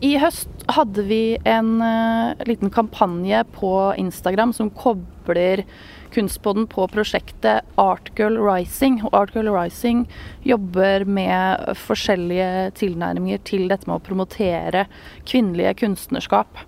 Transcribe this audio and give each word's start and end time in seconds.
I 0.00 0.14
høst 0.16 0.62
hadde 0.72 1.02
vi 1.04 1.36
en 1.44 1.74
uh, 1.84 2.32
liten 2.48 2.70
kampanje 2.72 3.42
på 3.52 3.72
Instagram 4.00 4.54
som 4.56 4.70
kobler 4.72 5.66
Kunstpodden 6.14 6.64
på 6.72 6.86
prosjektet 6.90 7.68
Artgirl 7.78 8.38
Rising. 8.40 8.96
Og 9.04 9.12
Artgirl 9.18 9.52
Rising 9.52 10.06
jobber 10.42 11.04
med 11.04 11.76
forskjellige 11.78 12.72
tilnærminger 12.80 13.44
til 13.44 13.68
dette 13.68 13.86
med 13.86 13.98
å 14.00 14.06
promotere 14.08 14.86
kvinnelige 15.28 15.76
kunstnerskap. 15.84 16.64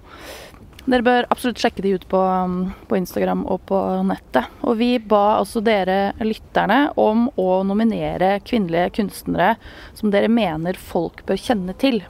Dere 0.84 1.06
bør 1.06 1.28
absolutt 1.32 1.62
sjekke 1.62 1.82
de 1.82 1.96
ut 1.96 2.08
på, 2.12 2.22
på, 2.90 3.00
Instagram 3.00 3.46
og 3.48 3.64
på 3.70 3.80
nettet. 4.12 4.50
Og 4.66 4.76
vi 4.82 4.96
ba 4.98 5.38
også 5.40 5.64
dere 5.64 6.12
lytterne 6.20 6.90
om 7.00 7.30
å 7.40 7.62
nominere 7.64 8.42
kvinnelige 8.44 8.98
kunstnere 9.00 9.54
som 9.96 10.12
dere 10.12 10.28
mener 10.28 10.76
folk 10.76 11.24
bør 11.24 11.40
kjenne 11.40 11.80
til. 11.80 12.02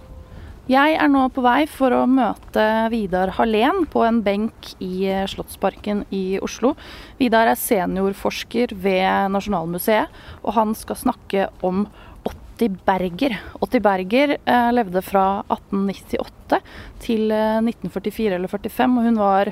Jeg 0.70 0.94
er 0.94 1.08
nå 1.10 1.24
på 1.34 1.42
vei 1.42 1.64
for 1.66 1.90
å 1.90 2.04
møte 2.06 2.62
Vidar 2.92 3.32
Hallén 3.34 3.82
på 3.90 4.04
en 4.06 4.20
benk 4.22 4.68
i 4.78 5.08
eh, 5.10 5.24
Slottsparken 5.26 6.04
i 6.14 6.38
Oslo. 6.38 6.76
Vidar 7.18 7.50
er 7.50 7.58
seniorforsker 7.58 8.76
ved 8.84 9.34
Nasjonalmuseet, 9.34 10.22
og 10.46 10.54
han 10.54 10.76
skal 10.78 11.00
snakke 11.00 11.48
om 11.66 11.82
Otti 12.30 12.70
Berger. 12.70 13.34
Otti 13.58 13.82
Berger 13.82 14.36
eh, 14.38 14.70
levde 14.70 15.02
fra 15.02 15.26
1898 15.50 16.62
til 17.02 17.34
1944 17.34 18.30
eh, 18.30 18.38
eller 18.38 18.54
45, 18.54 18.98
og 19.02 19.10
hun 19.10 19.18
var 19.18 19.50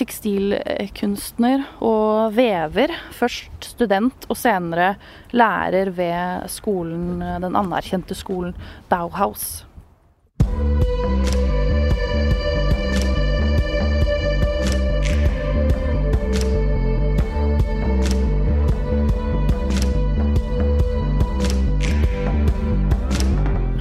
tekstilkunstner 0.00 1.68
og 1.84 2.32
vever. 2.40 2.96
Først 3.12 3.74
student 3.76 4.24
og 4.32 4.40
senere 4.40 4.94
lærer 5.36 5.92
ved 5.92 6.48
skolen, 6.48 7.18
den 7.20 7.60
anerkjente 7.60 8.16
skolen 8.16 8.56
Bauhaus. 8.88 9.66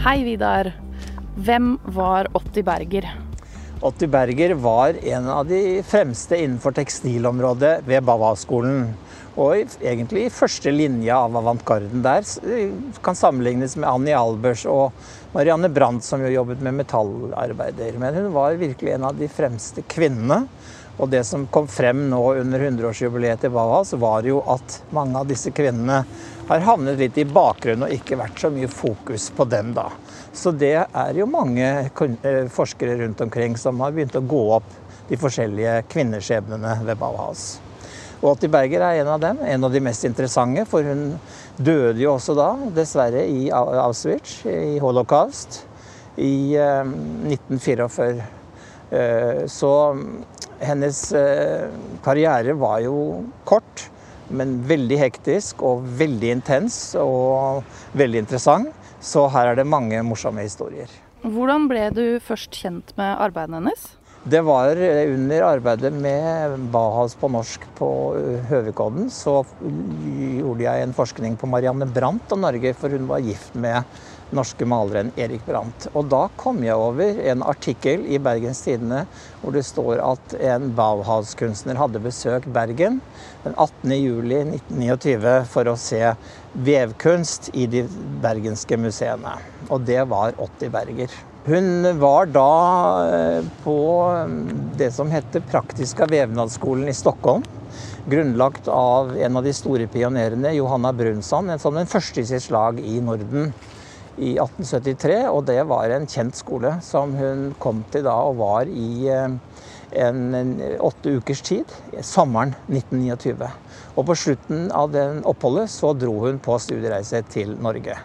Hei, 0.09 0.23
Vidar. 0.25 0.71
Hvem 1.37 1.77
var 1.85 2.27
Otti 2.33 2.63
Berger? 2.65 3.28
Otti 3.81 4.07
Berger 4.07 4.53
var 4.53 5.05
en 5.05 5.27
av 5.29 5.45
de 5.47 5.83
fremste 5.83 6.35
innenfor 6.35 6.73
tekstilområdet 6.75 7.77
ved 7.87 8.03
Bava-skolen. 8.03 8.89
Og 9.39 9.77
egentlig 9.79 10.25
i 10.25 10.31
første 10.35 10.73
linje 10.73 11.15
av 11.15 11.37
avantgarden 11.39 12.03
der 12.03 12.25
kan 13.05 13.15
sammenlignes 13.15 13.77
med 13.79 13.87
Annie 13.87 14.17
Albers 14.19 14.65
og 14.67 14.91
Marianne 15.31 15.69
Brandt, 15.71 16.03
som 16.03 16.19
jo 16.19 16.33
jobbet 16.33 16.59
med 16.65 16.75
metallarbeider. 16.81 17.95
Men 18.03 18.19
hun 18.19 18.33
var 18.35 18.59
virkelig 18.59 18.97
en 18.97 19.07
av 19.13 19.15
de 19.15 19.31
fremste 19.31 19.85
kvinnene. 19.87 20.41
Og 20.99 21.07
det 21.13 21.23
som 21.23 21.47
kom 21.47 21.71
frem 21.71 22.09
nå 22.11 22.19
under 22.41 22.59
100-årsjubileet 22.59 23.45
til 23.45 23.55
Bauhaus, 23.55 23.95
var 23.95 24.27
jo 24.27 24.41
at 24.51 24.81
mange 24.91 25.23
av 25.23 25.31
disse 25.31 25.55
kvinnene 25.55 26.01
har 26.51 26.67
havnet 26.67 26.99
litt 26.99 27.15
i 27.15 27.23
bakgrunnen 27.23 27.87
og 27.87 27.95
ikke 27.95 28.19
vært 28.19 28.43
så 28.43 28.51
mye 28.51 28.67
fokus 28.67 29.31
på 29.31 29.47
dem 29.47 29.71
da. 29.77 29.87
Så 30.33 30.51
det 30.53 30.75
er 30.77 31.17
jo 31.17 31.25
mange 31.29 31.65
eh, 31.65 32.45
forskere 32.53 32.97
rundt 33.01 33.21
omkring 33.21 33.57
som 33.57 33.79
har 33.81 33.95
begynt 33.95 34.17
å 34.17 34.21
gå 34.21 34.43
opp 34.59 34.69
de 35.09 35.17
forskjellige 35.17 35.79
kvinneskjebnene 35.89 36.75
ved 36.85 36.99
Bauhaus. 37.01 37.57
Og 38.19 38.33
Atti 38.33 38.49
Berger 38.51 38.83
er 38.83 39.01
en 39.01 39.09
av 39.15 39.21
dem, 39.23 39.39
en 39.41 39.65
av 39.65 39.73
de 39.73 39.81
mest 39.81 40.05
interessante. 40.05 40.65
For 40.69 40.85
hun 40.85 41.15
døde 41.57 42.03
jo 42.03 42.13
også 42.13 42.35
da, 42.37 42.49
dessverre, 42.75 43.23
i 43.25 43.47
Auschwitz, 43.49 44.43
i 44.45 44.77
holocaust, 44.83 45.63
i 46.19 46.53
1944. 46.59 47.87
Eh, 48.05 48.99
eh, 48.99 49.45
så 49.49 49.71
hennes 50.59 50.99
karriere 52.03 52.53
var 52.59 52.83
jo 52.83 52.97
kort, 53.47 53.87
men 54.29 54.59
veldig 54.67 54.97
hektisk 54.99 55.63
og 55.65 55.87
veldig 55.97 56.33
intens 56.35 56.75
og 56.99 57.63
veldig 57.97 58.27
interessant. 58.27 58.75
Så 58.99 59.27
her 59.31 59.51
er 59.51 59.59
det 59.59 59.67
mange 59.67 60.01
morsomme 60.03 60.43
historier. 60.43 60.91
Hvordan 61.23 61.67
ble 61.71 61.87
du 61.95 62.03
først 62.23 62.55
kjent 62.55 62.93
med 62.99 63.15
arbeidet 63.19 63.57
hennes? 63.57 63.87
Det 64.29 64.41
var 64.43 64.75
under 64.75 65.45
arbeidet 65.47 65.93
med 65.95 66.57
Bahas 66.73 67.15
på 67.15 67.29
norsk 67.31 67.63
på 67.77 67.89
Høvikodden, 68.49 69.07
så 69.07 69.45
gjorde 69.63 70.65
jeg 70.65 70.83
en 70.83 70.95
forskning 70.95 71.37
på 71.39 71.47
Marianne 71.47 71.87
Brandt 71.87 72.35
og 72.35 72.41
Norge, 72.43 72.73
for 72.75 72.91
hun 72.91 73.07
var 73.07 73.23
gift 73.23 73.55
med 73.55 73.87
norske 74.35 74.65
maleren 74.69 75.11
Erik 75.19 75.45
Brandt. 75.47 75.87
Og 75.93 76.09
da 76.11 76.25
kom 76.39 76.61
jeg 76.65 76.77
over 76.77 77.21
en 77.31 77.43
artikkel 77.45 78.05
i 78.09 78.19
Bergens 78.21 78.61
Tidende 78.65 79.05
hvor 79.41 79.55
det 79.55 79.65
står 79.67 80.01
at 80.03 80.35
en 80.51 80.69
Bauhaus-kunstner 80.77 81.79
hadde 81.79 82.03
besøkt 82.03 82.49
Bergen 82.53 82.99
den 83.45 83.55
18. 83.55 83.95
juli 83.95 84.43
1929 84.43 85.35
for 85.49 85.71
å 85.71 85.77
se 85.79 86.03
vevkunst 86.53 87.51
i 87.57 87.67
de 87.69 87.85
bergenske 88.23 88.77
museene. 88.79 89.37
Og 89.69 89.85
det 89.87 90.01
var 90.09 90.37
Otti 90.41 90.69
Berger. 90.73 91.13
Hun 91.49 91.99
var 91.99 92.27
da 92.29 92.49
eh, 93.13 93.45
på 93.63 93.77
mm, 94.27 94.49
det 94.77 94.91
som 94.91 95.11
heter 95.11 95.41
Praktiska 95.49 96.05
vevnadsskolen 96.09 96.89
i 96.91 96.93
Stockholm. 96.93 97.45
Grunnlagt 98.09 98.67
av 98.67 99.15
en 99.17 99.37
av 99.37 99.45
de 99.45 99.53
store 99.53 99.87
pionerene, 99.87 100.51
Johanna 100.57 100.91
Brunsand, 100.93 101.53
som 101.61 101.77
den 101.77 101.89
første 101.89 102.21
i 102.21 102.27
sitt 102.27 102.43
slag 102.43 102.81
i 102.83 102.99
Norden 103.01 103.53
i 104.19 104.35
1873. 104.35 105.23
Og 105.31 105.43
det 105.47 105.61
var 105.69 105.91
en 105.95 106.07
kjent 106.09 106.37
skole 106.37 106.75
som 106.85 107.15
hun 107.17 107.49
kom 107.63 107.83
til 107.93 108.05
da 108.07 108.15
og 108.27 108.39
var 108.41 108.69
i 108.69 109.07
eh, 109.09 109.39
en, 109.91 110.35
en 110.35 110.51
åtte 110.85 111.15
ukers 111.17 111.41
tid, 111.45 111.71
sommeren 112.05 112.53
1929. 112.67 113.49
Og 113.95 114.05
på 114.07 114.15
slutten 114.15 114.67
av 114.75 114.91
den 114.93 115.23
oppholdet 115.27 115.71
så 115.73 115.93
dro 115.97 116.13
hun 116.27 116.37
på 116.43 116.59
studiereise 116.61 117.23
til 117.33 117.55
Norge. 117.63 117.97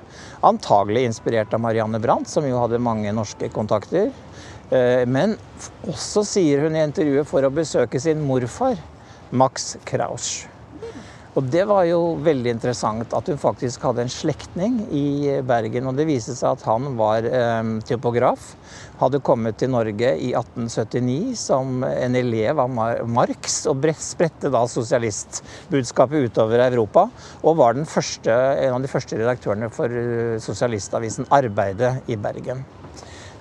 Antagelig 0.46 1.04
inspirert 1.10 1.54
av 1.54 1.62
Marianne 1.64 2.00
Brandt, 2.02 2.30
som 2.30 2.46
jo 2.48 2.62
hadde 2.62 2.82
mange 2.82 3.12
norske 3.14 3.50
kontakter. 3.54 4.10
Eh, 4.70 5.04
men 5.06 5.36
også, 5.90 6.24
sier 6.26 6.64
hun 6.64 6.78
i 6.78 6.82
intervjuet, 6.86 7.28
for 7.28 7.44
å 7.44 7.52
besøke 7.54 8.00
sin 8.00 8.24
morfar, 8.24 8.80
Max 9.34 9.74
Krausch. 9.88 10.53
Og 11.34 11.46
det 11.50 11.64
var 11.66 11.82
jo 11.88 12.14
veldig 12.22 12.52
interessant 12.54 13.14
at 13.16 13.28
hun 13.30 13.40
faktisk 13.42 13.82
hadde 13.82 14.04
en 14.04 14.12
slektning 14.12 14.76
i 14.94 15.40
Bergen. 15.42 15.88
Og 15.90 15.98
det 15.98 16.06
viste 16.06 16.36
seg 16.38 16.52
at 16.54 16.66
han 16.68 16.92
var 16.98 17.26
eh, 17.26 17.70
typograf. 17.88 18.52
Hadde 19.00 19.22
kommet 19.26 19.58
til 19.58 19.72
Norge 19.74 20.12
i 20.14 20.30
1879 20.30 21.34
som 21.40 21.82
en 21.88 22.20
elev 22.20 22.62
av 22.62 22.70
Marx 23.10 23.64
og 23.70 23.82
spredte 23.98 24.52
da 24.54 24.62
sosialistbudskapet 24.70 26.30
utover 26.30 26.62
Europa. 26.68 27.08
Og 27.42 27.58
var 27.58 27.82
første, 27.90 28.30
en 28.30 28.78
av 28.78 28.86
de 28.86 28.94
første 28.94 29.18
redaktørene 29.18 29.72
for 29.74 29.90
eh, 29.90 30.38
sosialistavisen 30.42 31.26
Arbeidet 31.34 31.96
i 32.06 32.14
Bergen. 32.14 32.62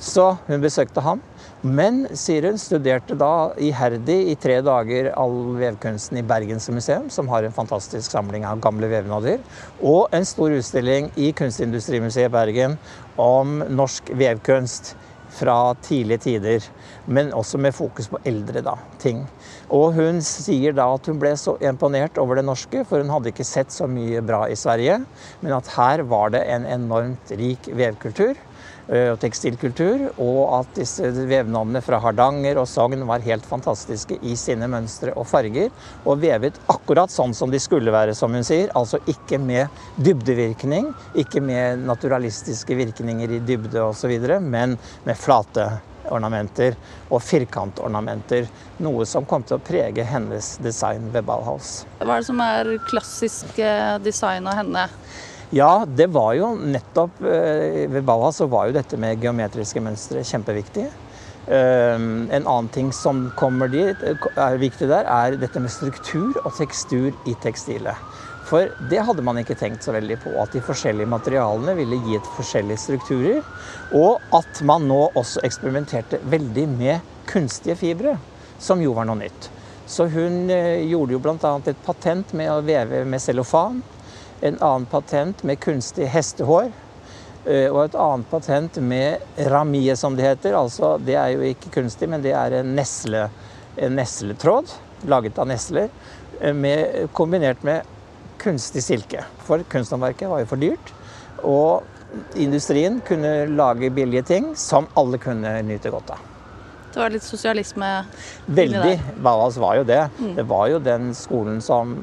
Så 0.04 0.34
hun 0.50 0.60
besøkte 0.64 1.02
ham. 1.04 1.22
Men, 1.64 2.02
sier 2.20 2.50
hun, 2.50 2.58
studerte 2.60 3.16
da 3.16 3.54
iherdig 3.56 4.18
i 4.34 4.36
tre 4.36 4.58
dager 4.66 5.08
all 5.16 5.54
vevkunsten 5.56 6.20
i 6.20 6.26
Bergensmuseum, 6.28 7.08
som 7.14 7.32
har 7.32 7.48
en 7.48 7.56
fantastisk 7.56 8.12
samling 8.12 8.44
av 8.44 8.60
gamle 8.64 8.90
vevnader, 8.92 9.40
og 9.80 10.12
en 10.12 10.28
stor 10.28 10.52
utstilling 10.58 11.08
i 11.16 11.32
Kunstindustrimuseet 11.40 12.34
Bergen 12.34 12.76
om 13.16 13.62
norsk 13.72 14.12
vevkunst 14.20 14.92
fra 15.34 15.74
tidlige 15.82 16.26
tider, 16.28 16.66
men 17.06 17.32
også 17.34 17.58
med 17.58 17.74
fokus 17.74 18.12
på 18.12 18.20
eldre 18.28 18.62
da, 18.66 18.76
ting. 19.02 19.24
Og 19.74 19.96
hun 19.96 20.20
sier 20.26 20.76
da 20.76 20.92
at 20.94 21.08
hun 21.10 21.20
ble 21.22 21.32
så 21.40 21.56
imponert 21.64 22.20
over 22.22 22.38
det 22.38 22.46
norske, 22.46 22.84
for 22.86 23.02
hun 23.02 23.12
hadde 23.14 23.32
ikke 23.32 23.48
sett 23.48 23.74
så 23.74 23.88
mye 23.90 24.22
bra 24.26 24.44
i 24.52 24.60
Sverige, 24.60 25.00
men 25.42 25.56
at 25.56 25.72
her 25.78 26.04
var 26.12 26.36
det 26.36 26.44
en 26.54 26.68
enormt 26.70 27.34
rik 27.40 27.72
vevkultur. 27.72 28.36
Eh, 28.92 29.14
og 29.14 29.20
tekstilkultur, 29.22 30.10
og 30.20 30.40
at 30.58 30.74
disse 30.76 31.08
vevnavnene 31.30 31.80
fra 31.86 32.02
Hardanger 32.04 32.58
og 32.60 32.68
Sogn 32.68 33.06
var 33.08 33.24
helt 33.24 33.46
fantastiske 33.48 34.18
i 34.28 34.36
sine 34.40 34.68
mønstre 34.68 35.14
og 35.16 35.28
farger, 35.30 35.72
og 36.04 36.20
vevet 36.20 36.60
akkurat 36.72 37.12
sånn 37.14 37.32
som 37.38 37.54
de 37.54 37.62
skulle 37.64 37.94
være, 37.96 38.16
som 38.18 38.36
hun 38.36 38.44
sier. 38.44 38.74
Altså 38.76 39.00
ikke 39.08 39.40
med 39.40 39.72
dybdevirkning, 40.04 40.92
ikke 41.16 41.40
med 41.44 41.88
naturalistiske 41.88 42.76
virkninger 42.76 43.38
i 43.38 43.42
dybde 43.48 43.88
osv., 43.88 44.14
men 44.44 44.76
med 45.08 45.20
flate 45.20 45.70
ornamenter 46.12 46.76
og 47.08 47.22
firkantornamenter. 47.24 48.50
Noe 48.84 49.08
som 49.08 49.24
kom 49.24 49.48
til 49.48 49.62
å 49.62 49.64
prege 49.64 50.04
hennes 50.04 50.58
design 50.60 51.08
ved 51.14 51.24
Bauhaus. 51.30 51.86
Hva 52.02 52.18
er 52.18 52.26
det 52.26 52.28
som 52.28 52.44
er 52.44 52.76
klassisk 52.92 53.64
eh, 53.64 53.96
design 54.04 54.52
av 54.52 54.60
henne? 54.60 54.90
Ja, 55.54 55.86
det 55.86 56.08
var 56.10 56.34
jo 56.34 56.56
nettopp 56.58 57.20
eh, 57.30 57.84
Ved 57.92 58.02
Bauha 58.08 58.32
så 58.34 58.48
var 58.50 58.68
jo 58.68 58.74
dette 58.74 58.98
med 58.98 59.22
geometriske 59.22 59.82
mønstre 59.86 60.24
kjempeviktig. 60.26 60.88
Eh, 61.46 61.94
en 61.94 62.34
annen 62.34 62.70
ting 62.74 62.90
som 62.96 63.28
kommer 63.38 63.70
dit, 63.70 64.02
er 64.34 64.58
viktig 64.58 64.90
der, 64.90 65.06
er 65.06 65.38
dette 65.38 65.62
med 65.62 65.70
struktur 65.70 66.40
og 66.42 66.56
tekstur 66.58 67.12
i 67.30 67.38
tekstilet. 67.46 68.02
For 68.50 68.74
det 68.90 69.06
hadde 69.06 69.24
man 69.24 69.38
ikke 69.44 69.60
tenkt 69.60 69.86
så 69.86 69.94
veldig 69.94 70.18
på, 70.26 70.34
at 70.42 70.58
de 70.58 70.66
forskjellige 70.66 71.14
materialene 71.14 71.78
ville 71.78 72.02
gi 72.02 72.18
et 72.18 72.34
forskjellige 72.34 72.82
strukturer. 72.88 73.46
Og 73.94 74.34
at 74.34 74.66
man 74.66 74.90
nå 74.90 75.04
også 75.14 75.46
eksperimenterte 75.46 76.24
veldig 76.34 76.70
med 76.74 77.14
kunstige 77.30 77.78
fibre, 77.78 78.18
som 78.58 78.82
jo 78.82 78.98
var 78.98 79.06
noe 79.06 79.22
nytt. 79.22 79.54
Så 79.86 80.10
hun 80.10 80.48
eh, 80.50 80.82
gjorde 80.90 81.14
jo 81.14 81.22
bl.a. 81.22 81.58
et 81.62 81.86
patent 81.86 82.34
med 82.42 82.50
å 82.50 82.62
veve 82.66 83.06
med 83.06 83.22
cellofan. 83.22 83.84
En 84.44 84.58
annen 84.60 84.86
patent 84.92 85.44
med 85.48 85.60
kunstig 85.64 86.10
hestehår. 86.12 86.72
eh, 87.46 87.70
Og 87.72 87.86
et 87.86 87.96
annet 87.96 88.30
patent 88.30 88.78
med 88.82 89.20
ramie, 89.48 89.96
som 89.96 90.16
det 90.16 90.26
heter. 90.26 90.54
Altså, 90.60 90.98
det 91.00 91.16
er 91.16 91.30
jo 91.36 91.42
ikke 91.48 91.72
kunstig, 91.80 92.10
men 92.10 92.22
det 92.22 92.34
er 92.36 92.60
en, 92.60 92.76
nesle, 92.76 93.30
en 93.78 93.96
nesletråd 93.96 94.74
laget 95.08 95.40
av 95.40 95.48
nesler. 95.48 95.90
eh, 96.42 96.54
Med, 96.54 97.10
kombinert 97.14 97.64
med 97.64 97.84
kunstig 98.38 98.84
silke. 98.84 99.24
For 99.48 99.64
kunsthåndverket 99.64 100.30
var 100.30 100.44
jo 100.44 100.52
for 100.52 100.60
dyrt. 100.60 100.94
Og 101.44 101.84
industrien 102.36 103.02
kunne 103.08 103.48
lage 103.48 103.90
billige 103.90 104.24
ting 104.24 104.56
som 104.56 104.88
alle 104.96 105.18
kunne 105.18 105.62
nyte 105.64 105.90
godt 105.90 106.12
av. 106.12 106.33
Det 106.94 107.02
var 107.02 107.14
litt 107.14 107.26
sosialisme 107.26 107.88
Veldig. 108.46 108.82
der. 108.84 109.00
Var 109.24 109.76
jo 109.80 109.86
det. 109.88 110.02
Det 110.38 110.46
var 110.46 110.68
jo 110.70 110.80
den 110.84 111.14
skolen 111.18 111.62
som 111.62 111.96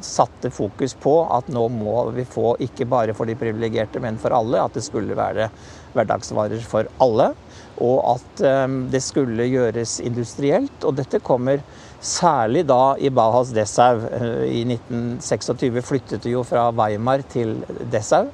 satte 0.00 0.52
fokus 0.54 0.94
på 0.94 1.14
at 1.34 1.50
nå 1.52 1.66
må 1.74 2.04
vi 2.14 2.24
få, 2.28 2.54
ikke 2.62 2.86
bare 2.88 3.14
for 3.16 3.28
de 3.28 3.36
privilegerte, 3.38 4.00
men 4.00 4.18
for 4.22 4.34
alle, 4.36 4.62
at 4.62 4.76
det 4.76 4.84
skulle 4.86 5.18
være 5.18 5.50
hverdagsvarer 5.96 6.62
for 6.64 6.88
alle. 7.02 7.32
Og 7.80 7.98
at 8.14 8.42
um, 8.44 8.82
det 8.92 9.02
skulle 9.02 9.48
gjøres 9.50 9.98
industrielt. 10.04 10.84
Og 10.84 10.98
dette 11.00 11.22
kommer 11.24 11.62
særlig 12.00 12.64
da 12.68 12.96
i 12.98 13.10
Bauhaus 13.10 13.52
Dessau. 13.54 14.00
Eh, 14.08 14.60
I 14.60 14.64
1926 14.64 15.82
flyttet 15.84 16.24
det 16.24 16.32
jo 16.32 16.42
fra 16.46 16.70
Weimar 16.72 17.22
til 17.28 17.60
Dessau. 17.92 18.28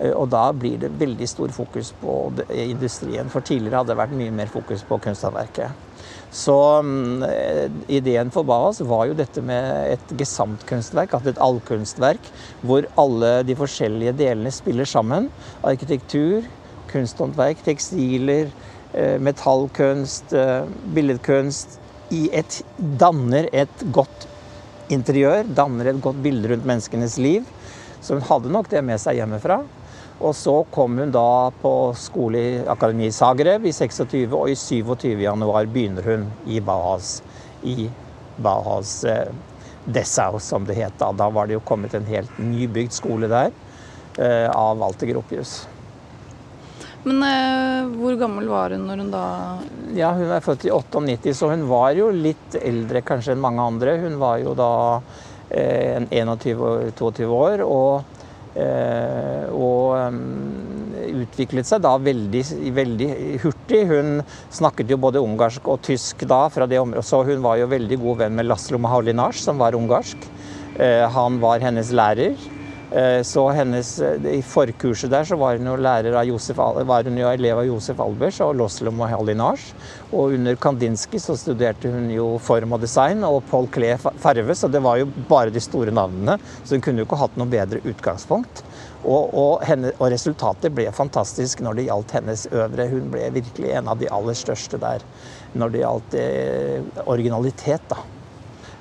Eh, 0.00 0.12
Og 0.14 0.30
da 0.30 0.52
blir 0.52 0.78
det 0.78 0.92
veldig 1.00 1.28
stor 1.28 1.48
fokus 1.48 1.92
på 2.00 2.32
industrien. 2.50 3.28
For 3.28 3.40
tidligere 3.40 3.82
hadde 3.82 3.94
det 3.94 3.98
vært 3.98 4.16
mye 4.16 4.30
mer 4.30 4.46
fokus 4.46 4.84
på 4.86 4.98
kunsthåndverket. 4.98 5.70
Så 6.30 6.82
mm, 6.84 7.22
eh, 7.24 7.70
ideen 7.88 8.30
for 8.30 8.44
Bauhaus 8.44 8.80
var 8.84 9.06
jo 9.08 9.16
dette 9.16 9.42
med 9.42 9.94
et 9.94 10.14
gesamtkunstverk, 10.18 11.14
altså 11.14 11.32
et 11.32 11.40
allkunstverk, 11.40 12.30
hvor 12.62 12.86
alle 13.00 13.42
de 13.48 13.56
forskjellige 13.56 14.12
delene 14.18 14.52
spiller 14.52 14.84
sammen. 14.84 15.30
Arkitektur, 15.64 16.44
kunsthåndverk, 16.92 17.64
tekstiler, 17.64 18.52
eh, 18.92 19.16
metallkunst, 19.18 20.32
eh, 20.36 20.68
billedkunst. 20.94 21.78
Et, 22.10 22.60
danner 22.78 23.48
et 23.52 23.82
godt 23.92 24.28
interiør, 24.92 25.44
danner 25.44 25.90
et 25.90 26.00
godt 26.00 26.22
bilde 26.24 26.48
rundt 26.48 26.68
menneskenes 26.68 27.18
liv. 27.20 27.44
Så 28.00 28.16
hun 28.16 28.24
hadde 28.24 28.52
nok 28.52 28.70
det 28.72 28.80
med 28.84 29.00
seg 29.02 29.18
hjemmefra. 29.20 29.60
Og 30.18 30.34
så 30.34 30.54
kom 30.74 30.96
hun 30.98 31.12
da 31.14 31.50
på 31.62 31.72
skole 31.98 32.40
i 32.40 32.54
Akademi 32.66 33.10
Zagreb 33.14 33.68
i 33.68 33.74
26, 33.74 34.32
og 34.34 34.50
i 34.50 34.56
27. 34.58 35.14
januar 35.22 35.68
begynner 35.70 36.06
hun 36.08 36.26
i 36.50 36.58
Bauhaus. 36.64 37.18
I 37.62 37.90
Bauhaus 38.42 39.04
eh, 39.06 39.28
Dessau, 39.86 40.40
som 40.42 40.66
det 40.66 40.78
het 40.80 40.98
da. 40.98 41.12
Da 41.14 41.30
var 41.30 41.46
det 41.46 41.58
jo 41.58 41.64
kommet 41.68 41.94
en 41.94 42.08
helt 42.08 42.40
nybygd 42.42 42.96
skole 42.96 43.30
der 43.30 43.52
eh, 44.18 44.48
av 44.50 44.80
Walter 44.80 45.12
Gropius. 45.12 45.60
Men 47.06 47.22
eh, 47.22 47.88
hvor 48.00 48.16
gammel 48.18 48.48
var 48.50 48.74
hun 48.74 48.86
når 48.88 49.02
hun 49.04 49.10
da 49.12 49.24
Ja, 49.96 50.12
hun 50.16 50.30
er 50.34 50.44
født 50.44 50.66
i 50.66 50.72
98, 50.74 51.34
så 51.36 51.50
hun 51.52 51.66
var 51.70 51.92
jo 51.96 52.10
litt 52.14 52.58
eldre 52.58 53.02
kanskje 53.06 53.34
enn 53.34 53.42
mange 53.42 53.64
andre. 53.64 53.98
Hun 54.02 54.18
var 54.20 54.40
jo 54.42 54.54
da 54.58 54.72
eh, 55.50 56.02
21-22 56.10 57.28
år 57.38 57.62
og, 57.64 58.18
eh, 58.58 59.46
og 59.54 59.94
um, 59.96 60.20
utviklet 61.22 61.68
seg 61.68 61.82
da 61.86 61.94
veldig, 62.02 62.44
veldig 62.76 63.08
hurtig. 63.44 63.82
Hun 63.88 64.20
snakket 64.54 64.90
jo 64.92 65.00
både 65.00 65.22
ungarsk 65.22 65.70
og 65.70 65.82
tysk 65.86 66.26
da, 66.28 66.44
fra 66.52 66.68
det 66.68 66.82
så 67.06 67.22
hun 67.26 67.42
var 67.44 67.62
jo 67.62 67.70
veldig 67.70 68.02
god 68.04 68.24
venn 68.24 68.38
med 68.38 68.50
Laszlo 68.50 68.80
Mahalinasj, 68.82 69.46
som 69.46 69.62
var 69.62 69.78
ungarsk. 69.78 70.28
Eh, 70.78 71.06
han 71.14 71.40
var 71.42 71.64
hennes 71.64 71.94
lærer. 71.94 72.57
Eh, 72.90 73.22
Så 73.22 73.42
hennes, 73.52 73.98
eh, 74.00 74.38
I 74.38 74.42
forkurset 74.42 75.10
der 75.10 75.24
så 75.28 75.36
var 75.36 75.58
hun 75.58 75.66
jo 75.66 75.74
lærer 75.76 76.14
av 76.16 76.24
Josef, 76.24 76.56
var 76.56 77.04
hun 77.04 77.18
jo 77.20 77.28
elev 77.28 77.58
av 77.58 77.66
Josef 77.66 78.00
Albers 78.00 78.40
og 78.40 78.54
Loslo 78.56 78.90
Mohalinaj. 78.90 79.60
Og 80.12 80.32
under 80.38 80.56
Kandinsky 80.56 81.20
så 81.20 81.36
studerte 81.36 81.90
hun 81.92 82.08
jo 82.10 82.38
form 82.40 82.72
og 82.72 82.80
design 82.80 83.22
og 83.28 83.42
Paul 83.50 83.68
Klee 83.68 83.98
fa- 84.00 84.14
farve, 84.16 84.54
så 84.56 84.70
det 84.72 84.80
var 84.82 84.96
jo 85.02 85.06
bare 85.28 85.50
de 85.52 85.60
store 85.60 85.92
navnene. 85.92 86.38
Så 86.64 86.76
hun 86.78 86.80
kunne 86.80 87.04
jo 87.04 87.04
ikke 87.10 87.20
hatt 87.20 87.36
noe 87.36 87.46
bedre 87.52 87.82
utgangspunkt. 87.84 88.64
Og, 89.04 89.34
og, 89.36 89.62
henne, 89.68 89.92
og 90.00 90.08
resultatet 90.10 90.72
ble 90.74 90.88
fantastisk 90.90 91.60
når 91.60 91.76
det 91.76 91.86
gjaldt 91.90 92.16
hennes 92.16 92.46
øvre. 92.50 92.88
Hun 92.88 93.12
ble 93.12 93.28
virkelig 93.36 93.74
en 93.76 93.88
av 93.92 93.98
de 94.00 94.08
aller 94.10 94.34
største 94.34 94.80
der 94.80 95.04
når 95.54 95.70
det 95.76 95.84
gjaldt 95.84 96.14
eh, 96.18 97.04
originalitet, 97.06 97.84
da. 97.92 98.00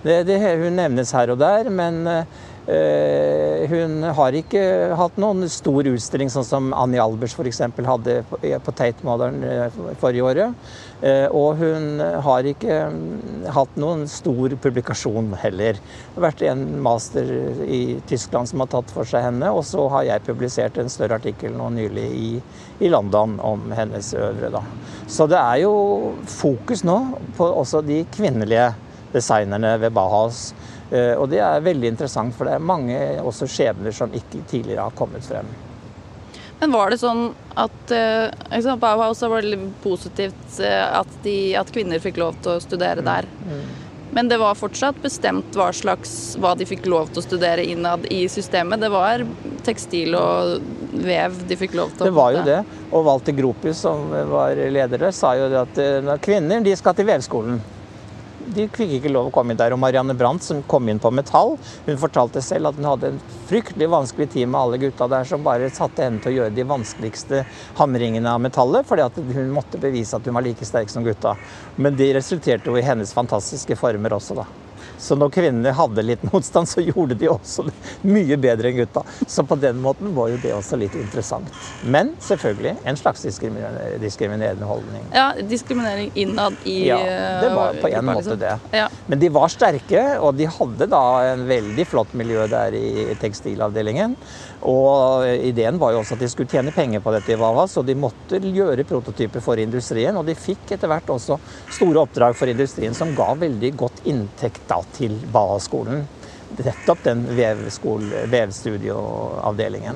Det, 0.03 0.21
det, 0.27 0.39
hun 0.61 0.75
nevnes 0.77 1.11
her 1.11 1.31
og 1.33 1.39
der, 1.41 1.67
men 1.73 2.05
hun 2.67 4.03
har 4.03 4.35
ikke 4.35 4.61
hatt 4.99 5.15
noen 5.21 5.47
stor 5.51 5.87
utstilling, 5.87 6.27
sånn 6.31 6.45
som 6.47 6.73
Annie 6.75 6.99
Albers 6.99 7.35
f.eks. 7.37 7.61
hadde 7.63 8.17
på, 8.27 8.39
på 8.41 8.73
Tate 8.75 9.07
Modern 9.07 9.39
eh, 9.47 9.79
forrige 10.01 10.25
året. 10.27 10.67
Eh, 11.01 11.27
og 11.31 11.59
hun 11.61 12.01
har 12.01 12.47
ikke 12.49 12.79
mm, 12.91 13.47
hatt 13.55 13.75
noen 13.79 14.03
stor 14.11 14.55
publikasjon 14.63 15.31
heller. 15.39 15.79
Det 15.79 16.17
har 16.17 16.25
vært 16.27 16.43
en 16.49 16.63
master 16.83 17.29
i 17.63 17.81
Tyskland 18.09 18.49
som 18.49 18.63
har 18.63 18.71
tatt 18.73 18.91
for 18.93 19.07
seg 19.07 19.27
henne, 19.27 19.51
og 19.53 19.63
så 19.67 19.87
har 19.93 20.07
jeg 20.09 20.25
publisert 20.27 20.79
en 20.81 20.91
større 20.91 21.21
artikkel 21.21 21.53
nå 21.55 21.69
nylig 21.77 22.07
i, 22.17 22.31
i 22.83 22.91
London 22.91 23.37
om 23.39 23.69
hennes 23.77 24.11
øvre. 24.17 24.51
Da. 24.57 24.63
Så 25.07 25.29
det 25.29 25.39
er 25.39 25.63
jo 25.63 25.75
fokus 26.27 26.83
nå 26.87 26.97
på 27.37 27.47
også 27.47 27.83
de 27.85 28.03
kvinnelige 28.15 28.71
designerne 29.13 29.77
ved 29.81 29.93
Bauhaus. 29.95 30.49
Eh, 30.91 31.13
Og 31.19 31.29
det 31.29 31.41
er 31.43 31.63
veldig 31.63 31.93
interessant, 31.93 32.35
for 32.35 32.47
det 32.47 32.55
er 32.55 32.63
mange 32.63 32.99
også 33.19 33.47
skjebner 33.51 33.95
som 33.95 34.13
ikke 34.15 34.43
tidligere 34.47 34.87
har 34.87 34.95
kommet 34.95 35.25
frem. 35.27 35.49
Men 36.59 36.71
var 36.73 36.89
det 36.89 36.97
sånn 37.01 37.35
at 37.59 37.91
sant, 37.91 38.79
Bauhaus 38.81 39.21
var 39.21 39.35
veldig 39.35 39.59
positivt 39.83 40.61
eh, 40.63 40.85
at, 40.99 41.11
de, 41.25 41.35
at 41.59 41.69
kvinner 41.73 42.01
fikk 42.01 42.17
lov 42.17 42.39
til 42.41 42.55
å 42.55 42.63
studere 42.63 43.03
der. 43.05 43.27
Men 44.15 44.31
det 44.31 44.39
var 44.39 44.55
fortsatt 44.55 44.97
bestemt 45.03 45.53
hva 45.53 45.67
slags 45.75 46.37
hva 46.41 46.55
de 46.57 46.65
fikk 46.65 46.87
lov 46.89 47.11
til 47.11 47.19
å 47.21 47.25
studere 47.25 47.65
innad 47.67 48.07
i 48.09 48.23
systemet. 48.31 48.79
Det 48.81 48.89
var 48.89 49.25
tekstil 49.67 50.15
og 50.17 50.63
vev 51.03 51.35
de 51.45 51.57
fikk 51.59 51.75
lov 51.77 51.91
til 51.91 52.07
å 52.07 52.07
Det 52.07 52.15
var 52.15 52.37
jo 52.37 52.45
det. 52.47 52.61
Og 52.87 53.03
Walter 53.05 53.35
Gropius, 53.37 53.83
som 53.83 54.07
var 54.31 54.55
leder 54.55 55.03
der, 55.03 55.13
sa 55.13 55.35
jo 55.37 55.51
det 55.51 55.59
at 55.67 56.21
kvinner 56.23 56.63
de 56.65 56.73
skal 56.79 56.95
til 56.97 57.05
vevskolen. 57.11 57.59
De 58.55 58.67
fikk 58.71 58.93
ikke 58.97 59.11
lov 59.11 59.29
å 59.29 59.33
komme 59.35 59.53
inn 59.53 59.59
der. 59.59 59.75
Og 59.75 59.81
Marianne 59.81 60.15
Brandt, 60.17 60.45
som 60.45 60.61
kom 60.71 60.87
inn 60.87 61.01
på 61.03 61.11
metall, 61.11 61.55
hun 61.87 61.99
fortalte 61.99 62.43
selv 62.45 62.71
at 62.71 62.79
hun 62.79 62.87
hadde 62.87 63.11
en 63.13 63.19
fryktelig 63.49 63.89
vanskelig 63.91 64.29
tid 64.35 64.47
med 64.47 64.59
alle 64.61 64.81
gutta 64.81 65.09
der 65.11 65.27
som 65.27 65.43
bare 65.45 65.71
satte 65.73 66.05
henne 66.05 66.23
til 66.23 66.33
å 66.33 66.37
gjøre 66.37 66.55
de 66.55 66.67
vanskeligste 66.67 67.43
hamringene 67.79 68.31
av 68.31 68.43
metallet, 68.43 68.87
fordi 68.87 69.07
at 69.07 69.19
hun 69.19 69.51
måtte 69.55 69.81
bevise 69.81 70.15
at 70.15 70.27
hun 70.27 70.37
var 70.37 70.47
like 70.47 70.67
sterk 70.67 70.93
som 70.93 71.05
gutta. 71.07 71.35
Men 71.75 71.99
det 71.99 72.13
resulterte 72.17 72.71
jo 72.71 72.79
i 72.79 72.85
hennes 72.87 73.13
fantastiske 73.15 73.79
former 73.79 74.15
også, 74.17 74.39
da. 74.39 74.66
Så 74.97 75.15
når 75.19 75.31
kvinnene 75.35 75.73
hadde 75.77 76.03
litt 76.05 76.23
motstand, 76.31 76.69
så 76.69 76.81
gjorde 76.83 77.17
de 77.19 77.29
også 77.31 77.67
det 77.67 77.75
mye 78.07 78.37
bedre 78.41 78.71
enn 78.71 78.79
gutta. 78.81 79.03
Så 79.27 79.45
på 79.47 79.57
den 79.61 79.79
måten 79.83 80.13
var 80.17 80.31
jo 80.33 80.39
det 80.41 80.53
også 80.55 80.79
litt 80.79 80.95
interessant. 80.97 81.51
Men 81.85 82.13
selvfølgelig 82.23 82.75
en 82.87 82.99
slags 82.99 83.23
diskriminerende, 83.27 84.67
holdning. 84.67 85.05
Ja, 85.13 85.29
diskriminering 85.37 86.11
innad 86.15 86.57
i 86.65 86.79
Ja, 86.87 86.97
det 87.41 87.53
var 87.53 87.75
eh, 87.75 87.81
på 87.81 87.91
en 87.91 87.93
gruppa, 87.93 88.05
måte 88.11 88.23
liksom. 88.23 88.41
det. 88.41 88.79
Ja. 88.81 88.89
Men 89.07 89.21
de 89.21 89.31
var 89.37 89.53
sterke, 89.53 90.03
og 90.19 90.35
de 90.37 90.49
hadde 90.57 90.89
da 90.91 91.03
en 91.33 91.47
veldig 91.49 91.87
flott 91.87 92.13
miljø 92.17 92.47
der 92.51 92.75
i 92.77 93.15
tekstilavdelingen. 93.21 94.17
Og 94.67 95.27
ideen 95.45 95.77
var 95.77 95.93
jo 95.93 96.01
også 96.01 96.17
at 96.17 96.23
de 96.23 96.29
skulle 96.31 96.49
tjene 96.49 96.73
penger 96.73 97.03
på 97.03 97.13
dette 97.13 97.35
i 97.35 97.37
Vava, 97.39 97.67
så 97.69 97.83
de 97.85 97.93
måtte 97.97 98.39
gjøre 98.41 98.87
prototyper 98.89 99.43
for 99.43 99.61
industrien. 99.61 100.17
Og 100.17 100.25
de 100.27 100.35
fikk 100.37 100.73
etter 100.75 100.89
hvert 100.89 101.11
også 101.13 101.37
store 101.77 102.01
oppdrag 102.03 102.35
for 102.37 102.49
industrien 102.49 102.95
som 102.97 103.13
ga 103.17 103.33
veldig 103.37 103.73
godt 103.77 104.01
inntekt 104.09 104.65
da 104.69 104.81
til 104.95 105.13
Baha-skolen. 105.33 106.05
Nettopp 106.57 107.03
den 107.03 107.25
vevstudioavdelingen. 108.31 109.95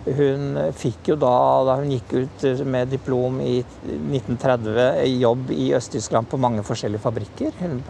Hun 0.00 0.58
fikk 0.78 1.08
jo 1.12 1.16
da, 1.20 1.64
da 1.68 1.74
hun 1.80 1.90
gikk 1.92 2.12
ut 2.16 2.44
med 2.64 2.88
diplom 2.94 3.40
i 3.44 3.58
1930, 3.60 5.04
jobb 5.20 5.50
i 5.52 5.74
Øst-Tyskland 5.76 6.30
på 6.30 6.40
mange 6.40 6.62
forskjellige 6.64 7.04
fabrikker. 7.04 7.50
Hun 7.60 7.82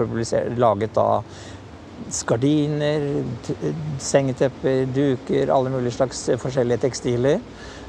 laget 0.58 0.94
da 0.96 1.22
gardiner, 2.26 3.24
sengetepper, 3.98 4.86
duker, 4.94 5.52
alle 5.52 5.70
mulige 5.70 5.94
slags 6.00 6.30
forskjellige 6.40 6.78
tekstiler. 6.86 7.38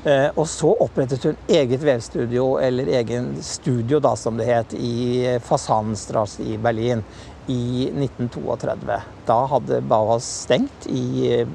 Eh, 0.04 0.30
og 0.34 0.48
så 0.50 0.72
opprettet 0.82 1.24
hun 1.28 1.38
eget 1.48 1.84
vevstudio, 1.86 2.56
eller 2.58 2.90
egen 2.98 3.36
studio 3.46 4.00
da, 4.02 4.16
som 4.18 4.38
det 4.38 4.48
het, 4.50 4.74
i 4.74 5.38
Fasanenstrasse 5.46 6.42
i 6.44 6.58
Berlin 6.58 7.04
i 7.48 7.90
1932. 7.90 8.98
Da 9.26 9.38
hadde 9.50 9.82
Bauhaus 9.82 10.28
stengt 10.44 10.86
i 10.90 11.46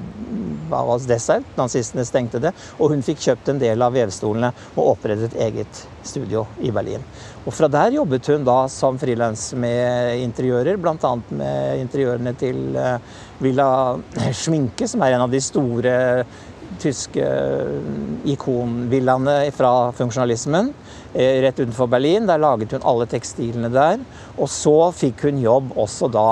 Bauhaus 0.69 1.07
Dessert. 1.07 1.47
Nazistene 1.57 2.05
stengte 2.07 2.41
det. 2.43 2.51
Og 2.77 2.91
hun 2.91 3.03
fikk 3.05 3.21
kjøpt 3.23 3.53
en 3.53 3.61
del 3.61 3.83
av 3.83 3.95
vevstolene 3.95 4.51
og 4.75 4.93
opprettet 4.93 5.37
eget 5.39 5.83
studio 6.07 6.45
i 6.63 6.71
Berlin. 6.75 7.03
Og 7.45 7.55
fra 7.55 7.69
der 7.71 7.95
jobbet 7.95 8.27
hun 8.31 8.45
da 8.47 8.59
som 8.71 8.99
frilans 8.99 9.49
med 9.59 10.21
interiører, 10.23 10.79
bl.a. 10.81 11.13
med 11.29 11.83
interiørene 11.85 12.35
til 12.39 12.75
eh, 12.75 13.15
Villa 13.43 13.69
Schminke, 14.35 14.87
som 14.87 15.03
er 15.03 15.15
en 15.15 15.25
av 15.27 15.33
de 15.33 15.41
store 15.43 15.95
tyske 16.81 17.27
ikonvillaene 18.33 19.39
fra 19.55 19.91
funksjonalismen. 19.97 20.73
Eh, 21.13 21.41
rett 21.41 21.59
utenfor 21.59 21.87
Berlin. 21.87 22.27
Der 22.27 22.41
laget 22.41 22.75
hun 22.75 22.85
alle 22.85 23.07
tekstilene 23.09 23.71
der. 23.73 24.03
Og 24.37 24.49
så 24.51 24.91
fikk 24.95 25.27
hun 25.27 25.41
jobb 25.41 25.73
også 25.79 26.09
da 26.13 26.27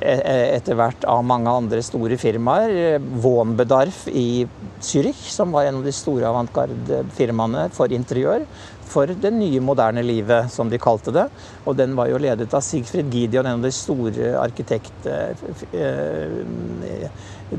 eh, 0.00 0.20
eh, 0.20 0.46
etter 0.56 0.78
hvert 0.78 1.04
av 1.10 1.24
mange 1.26 1.50
andre 1.50 1.82
store 1.84 2.18
firmaer. 2.20 3.00
Wohnbedarf 3.24 4.06
i 4.08 4.46
Zürich, 4.80 5.26
som 5.32 5.52
var 5.52 5.68
en 5.68 5.82
av 5.82 5.88
de 5.88 5.92
store 5.94 6.30
avantgarde-firmaene 6.30 7.68
for 7.74 7.92
interiør. 7.92 8.46
For 8.84 9.08
det 9.08 9.32
nye, 9.32 9.62
moderne 9.64 10.04
livet, 10.04 10.52
som 10.52 10.68
de 10.70 10.78
kalte 10.78 11.12
det. 11.12 11.24
Og 11.64 11.76
den 11.76 11.96
var 11.98 12.10
jo 12.12 12.20
ledet 12.20 12.52
av 12.54 12.62
Sigfrid 12.62 13.12
Gideon, 13.12 13.48
en 13.48 13.58
av 13.58 13.64
de 13.64 13.72
store 13.74 14.34
arkitekt 14.38 15.08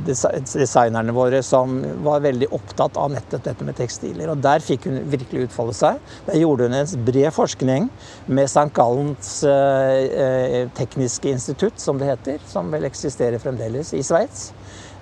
designerne 0.05 1.13
våre 1.15 1.41
som 1.45 1.77
var 2.05 2.23
veldig 2.25 2.49
opptatt 2.55 2.97
av 2.99 3.13
nettopp 3.13 3.45
dette 3.45 3.67
med 3.67 3.77
tekstiler. 3.77 4.31
Og 4.33 4.41
der 4.43 4.63
fikk 4.63 4.89
hun 4.89 4.99
virkelig 5.11 5.47
utfolde 5.49 5.75
seg. 5.77 6.01
Der 6.27 6.39
gjorde 6.41 6.69
hun 6.69 6.77
en 6.79 7.07
bred 7.07 7.31
forskning 7.35 7.89
med 8.27 8.49
St. 8.49 8.67
Gallens 8.75 9.31
eh, 9.47 10.65
tekniske 10.77 11.31
institutt, 11.35 11.79
som 11.81 12.01
det 12.01 12.11
heter, 12.13 12.43
som 12.51 12.71
vel 12.73 12.87
eksisterer 12.89 13.41
fremdeles 13.41 13.93
i 13.95 14.03
Sveits. 14.05 14.51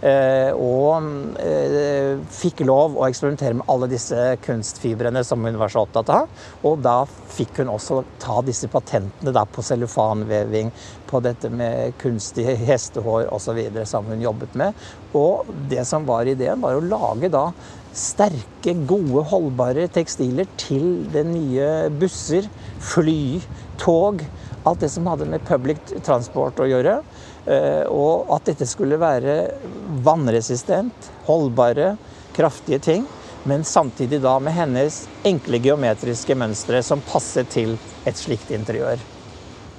Eh, 0.03 0.51
og 0.51 1.05
eh, 1.39 2.17
fikk 2.35 2.65
lov 2.67 2.97
å 2.97 3.05
eksperimentere 3.07 3.55
med 3.55 3.69
alle 3.71 3.87
disse 3.87 4.17
kunstfibrene 4.43 5.21
som 5.23 5.45
hun 5.47 5.59
var 5.61 5.71
så 5.71 5.85
opptatt 5.85 6.11
av. 6.11 6.41
Og 6.67 6.81
da 6.83 6.97
fikk 7.07 7.61
hun 7.61 7.71
også 7.71 8.01
ta 8.19 8.41
disse 8.43 8.67
patentene 8.71 9.31
da, 9.35 9.45
på 9.47 9.63
cellofanveving, 9.63 10.73
på 11.07 11.23
dette 11.23 11.47
med 11.53 11.95
kunstig 12.01 12.49
hestehår 12.65 13.29
osv. 13.31 13.61
som 13.87 14.11
hun 14.11 14.25
jobbet 14.25 14.59
med. 14.59 14.83
Og 15.15 15.47
det 15.71 15.87
som 15.87 16.03
var 16.09 16.27
ideen, 16.27 16.59
var 16.59 16.75
å 16.75 16.83
lage 16.83 17.31
da 17.31 17.51
sterke, 17.93 18.73
gode, 18.89 19.21
holdbare 19.29 19.85
tekstiler 19.93 20.49
til 20.59 21.05
det 21.13 21.23
nye 21.29 21.67
busser, 21.95 22.49
fly, 22.81 23.39
tog. 23.79 24.25
Alt 24.67 24.83
det 24.83 24.89
som 24.91 25.07
hadde 25.07 25.29
med 25.29 25.43
public 25.47 25.79
transport 26.03 26.59
å 26.63 26.67
gjøre. 26.67 26.99
Eh, 27.43 27.83
og 27.91 28.29
at 28.31 28.47
dette 28.47 28.67
skulle 28.69 28.99
være 29.01 29.33
vannresistent, 30.03 31.11
holdbare, 31.27 31.95
kraftige 32.35 32.79
ting. 32.79 33.07
Men 33.43 33.63
samtidig 33.67 34.21
da 34.23 34.37
med 34.39 34.55
hennes 34.55 35.03
enkle 35.27 35.59
geometriske 35.63 36.35
mønstre 36.39 36.79
som 36.83 37.03
passer 37.03 37.47
til 37.51 37.75
et 38.07 38.19
slikt 38.19 38.53
interiør. 38.55 39.01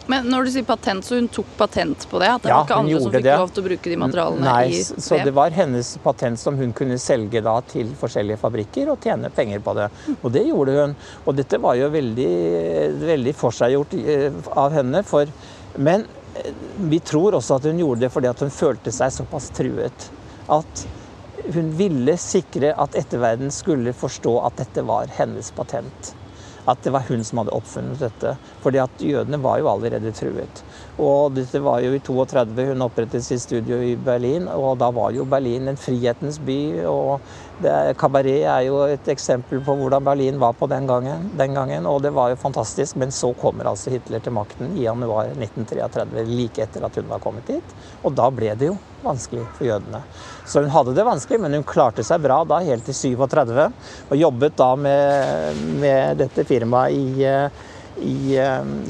Men 0.07 0.27
når 0.29 0.45
du 0.45 0.51
sier 0.53 0.65
patent, 0.69 1.05
så 1.07 1.17
hun 1.17 1.31
tok 1.33 1.49
patent 1.57 2.05
på 2.11 2.21
det? 2.21 2.29
At 2.29 2.45
det 2.45 2.51
ja, 2.53 2.59
var 2.59 2.67
ikke 2.67 2.81
andre 2.83 2.99
som 3.01 3.15
fikk 3.15 3.25
det. 3.25 3.37
lov 3.41 3.53
til 3.55 3.63
å 3.63 3.67
bruke 3.69 3.93
de 3.93 3.97
materialene 4.03 4.45
Nei, 4.45 4.65
i? 4.77 4.81
Så 4.85 5.21
det 5.25 5.33
var 5.37 5.55
hennes 5.57 5.93
patent 6.05 6.41
som 6.41 6.59
hun 6.61 6.75
kunne 6.77 6.99
selge 7.01 7.41
da 7.45 7.55
til 7.71 7.95
forskjellige 8.01 8.41
fabrikker 8.43 8.91
og 8.93 9.01
tjene 9.05 9.31
penger 9.33 9.65
på 9.65 9.77
det. 9.79 9.89
Og 10.19 10.29
det 10.35 10.45
gjorde 10.51 10.75
hun. 10.77 10.93
Og 11.25 11.39
dette 11.39 11.61
var 11.63 11.79
jo 11.81 11.89
veldig, 11.95 12.35
veldig 13.01 13.35
forseggjort 13.41 13.97
eh, 14.03 14.43
av 14.61 14.77
henne. 14.77 15.01
For, 15.09 15.33
men 15.81 16.05
vi 16.77 17.01
tror 17.01 17.35
også 17.39 17.59
at 17.59 17.69
hun 17.71 17.79
gjorde 17.79 18.05
det 18.05 18.13
fordi 18.13 18.33
hun 18.41 18.53
følte 18.53 18.93
seg 18.95 19.13
såpass 19.15 19.51
truet. 19.55 20.11
At 20.53 20.85
hun 21.55 21.71
ville 21.77 22.17
sikre 22.21 22.73
at 22.81 22.97
etterverden 22.99 23.53
skulle 23.53 23.95
forstå 23.97 24.35
at 24.49 24.61
dette 24.63 24.85
var 24.87 25.11
hennes 25.19 25.51
patent. 25.55 26.15
At 26.65 26.81
det 26.81 26.95
var 26.95 27.05
hun 27.11 27.21
som 27.25 27.43
hadde 27.43 27.53
oppfunnet 27.53 28.01
dette. 28.01 28.35
Fordi 28.65 28.81
at 28.81 29.03
jødene 29.05 29.41
var 29.45 29.59
jo 29.61 29.69
allerede 29.69 30.15
truet. 30.17 30.63
Og 30.97 31.35
dette 31.37 31.61
var 31.61 31.83
jo 31.85 31.93
i 31.93 32.01
32 32.01 32.69
hun 32.71 32.87
opprettet 32.87 33.27
sitt 33.27 33.45
studio 33.45 33.83
i 33.85 33.93
Berlin, 34.01 34.49
og 34.49 34.79
da 34.81 34.89
var 34.95 35.13
jo 35.13 35.29
Berlin 35.29 35.69
en 35.69 35.81
frihetens 35.81 36.41
by. 36.41 36.61
og 36.89 37.54
Kabaret 37.97 38.43
er 38.51 38.65
jo 38.67 38.81
et 38.91 39.09
eksempel 39.13 39.61
på 39.63 39.77
hvordan 39.79 40.03
Berlin 40.05 40.41
var 40.43 40.57
på 40.59 40.67
den 40.67 40.89
gangen, 40.91 41.31
den 41.39 41.55
gangen, 41.55 41.87
Og 41.87 42.03
det 42.03 42.11
var 42.13 42.31
jo 42.31 42.37
fantastisk. 42.37 42.97
Men 42.97 43.13
så 43.13 43.33
kommer 43.35 43.65
altså 43.71 43.91
Hitler 43.91 44.21
til 44.21 44.33
makten 44.33 44.77
i 44.77 44.85
januar 44.85 45.31
1933, 45.37 46.25
like 46.27 46.63
etter 46.63 46.85
at 46.85 46.97
hun 46.97 47.09
var 47.09 47.21
kommet 47.21 47.47
dit. 47.47 47.77
Og 48.03 48.13
da 48.13 48.31
ble 48.31 48.55
det 48.55 48.67
jo 48.73 48.79
vanskelig 49.05 49.47
for 49.55 49.67
jødene. 49.69 50.03
Så 50.47 50.65
hun 50.65 50.71
hadde 50.71 50.95
det 50.97 51.07
vanskelig, 51.07 51.41
men 51.41 51.55
hun 51.55 51.65
klarte 51.65 52.05
seg 52.05 52.23
bra 52.25 52.43
da, 52.45 52.59
helt 52.65 52.85
til 52.85 52.95
37. 52.95 53.71
Og 54.11 54.17
jobbet 54.19 54.57
da 54.59 54.75
med, 54.77 55.63
med 55.81 56.19
dette 56.25 56.45
firmaet 56.49 56.93
i 56.93 57.29
i 58.03 58.39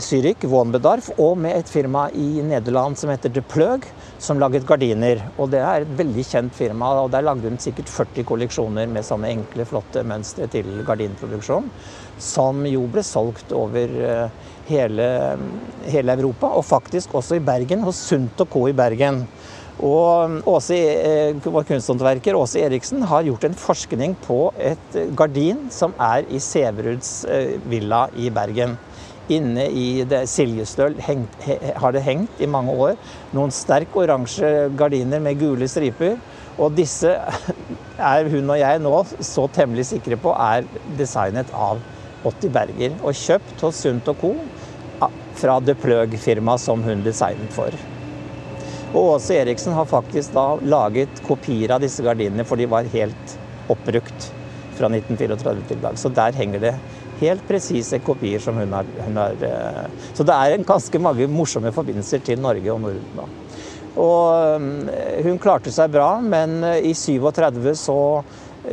Zürich, 0.01 0.45
Wohnbedarf, 0.49 1.11
og 1.21 1.37
med 1.39 1.59
et 1.59 1.69
firma 1.71 2.07
i 2.15 2.43
Nederland 2.45 2.97
som 2.99 3.11
heter 3.13 3.33
De 3.33 3.43
Pløg, 3.45 3.85
som 4.19 4.41
laget 4.41 4.67
gardiner. 4.67 5.21
Og 5.39 5.51
det 5.53 5.61
er 5.61 5.85
et 5.85 5.97
veldig 5.99 6.25
kjent 6.29 6.55
firma, 6.57 6.93
og 7.03 7.11
der 7.13 7.27
lagde 7.27 7.49
hun 7.49 7.61
sikkert 7.61 7.93
40 7.93 8.27
kolleksjoner 8.29 8.89
med 8.91 9.07
sånne 9.07 9.33
enkle, 9.35 9.67
flotte 9.69 10.05
mønstre 10.07 10.49
til 10.53 10.71
gardinproduksjon, 10.87 11.69
som 12.23 12.65
jo 12.69 12.87
ble 12.91 13.05
solgt 13.07 13.53
over 13.57 13.99
eh, 14.09 14.47
hele, 14.71 15.09
hele 15.91 16.17
Europa, 16.17 16.55
og 16.57 16.65
faktisk 16.69 17.15
også 17.15 17.39
i 17.39 17.45
Bergen, 17.45 17.85
hos 17.85 18.01
Sunt 18.09 18.41
Co. 18.51 18.69
i 18.71 18.77
Bergen. 18.77 19.25
Og 19.83 20.41
Åse, 20.47 20.77
eh, 20.79 21.35
vår 21.43 21.65
kunsthåndverker 21.67 22.37
Åse 22.39 22.63
Eriksen 22.63 23.03
har 23.03 23.27
gjort 23.27 23.45
en 23.45 23.57
forskning 23.59 24.15
på 24.23 24.53
et 24.57 24.99
gardin 25.19 25.67
som 25.75 25.95
er 25.99 26.23
i 26.31 26.39
Sæveruds 26.39 27.25
eh, 27.27 27.57
villa 27.67 28.07
i 28.15 28.31
Bergen. 28.31 28.79
Inne 29.33 29.71
i 29.73 30.05
det 30.05 30.27
Siljestøl 30.29 30.99
har 31.01 31.95
det 31.97 32.03
hengt 32.05 32.43
i 32.45 32.49
mange 32.51 32.75
år 32.77 32.99
noen 33.33 33.53
sterk 33.55 33.95
oransje 33.97 34.69
gardiner 34.77 35.23
med 35.25 35.41
gule 35.41 35.69
striper. 35.71 36.19
Og 36.61 36.75
disse 36.77 37.15
er 38.15 38.29
hun 38.31 38.53
og 38.53 38.61
jeg 38.61 38.83
nå 38.85 38.93
så 39.25 39.47
temmelig 39.55 39.89
sikre 39.95 40.19
på 40.21 40.35
er 40.37 40.69
designet 40.99 41.51
av 41.57 41.81
Otti 42.29 42.51
Berger. 42.53 42.95
Og 43.03 43.17
kjøpt 43.17 43.65
hos 43.65 43.81
Sunt 43.81 44.13
Co. 44.21 44.35
fra 45.35 45.59
De 45.61 45.75
Pløg-firmaet 45.75 46.63
som 46.63 46.85
hun 46.85 47.03
designet 47.05 47.53
for. 47.53 47.75
Og 48.95 49.17
Åse 49.17 49.35
Eriksen 49.41 49.75
har 49.75 49.89
faktisk 49.91 50.37
da 50.37 50.53
laget 50.63 51.19
kopier 51.27 51.73
av 51.75 51.83
disse 51.83 52.05
gardinene, 52.05 52.45
for 52.47 52.61
de 52.61 52.69
var 52.71 52.87
helt 52.93 53.33
oppbrukt 53.73 54.29
fra 54.79 54.91
1934 54.91 55.65
til 55.67 55.81
i 55.81 55.83
dag. 55.83 55.99
Så 55.99 56.13
der 56.15 56.37
henger 56.39 56.63
det 56.63 56.75
helt 57.21 57.47
presise 57.49 58.01
kopier 58.05 58.43
som 58.43 58.59
hun 58.59 58.73
har, 58.73 58.87
hun 59.07 59.17
har, 59.17 59.33
eh, 59.41 59.87
Så 60.15 60.25
det 60.25 60.35
er 60.35 60.55
en 60.55 60.65
ganske 60.65 60.99
mange 60.99 61.27
morsomme 61.29 61.73
forbindelser 61.73 62.25
til 62.25 62.41
Norge 62.41 62.73
og 62.73 62.81
Norden. 62.81 63.35
Og 63.97 64.91
eh, 64.91 65.23
hun 65.23 65.39
klarte 65.39 65.71
seg 65.75 65.93
bra, 65.95 66.21
men 66.21 66.63
eh, 66.65 66.91
i 66.91 66.95
37 66.95 67.75
så 67.79 67.99